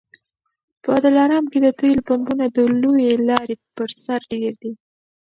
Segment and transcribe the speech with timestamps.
[0.83, 4.73] په دلارام کي د تېلو پمپونه د لويې لارې پر سر ډېر دي